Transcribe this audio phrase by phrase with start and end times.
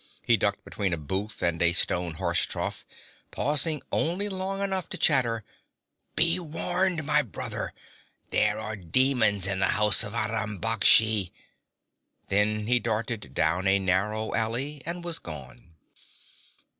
[0.23, 2.87] He ducked between a booth and a stone horse trough,
[3.29, 5.43] pausing only long enough to chatter:
[6.15, 7.71] 'Be warned, my brother!
[8.31, 11.29] There are demons in the house of Aram Baksh!'
[12.29, 15.75] Then he darted down a narrow alley and was gone.